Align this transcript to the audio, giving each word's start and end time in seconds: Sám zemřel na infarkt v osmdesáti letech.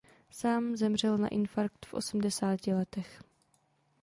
Sám 0.29 0.75
zemřel 0.75 1.17
na 1.17 1.27
infarkt 1.27 1.85
v 1.85 1.93
osmdesáti 1.93 2.73
letech. 2.73 3.23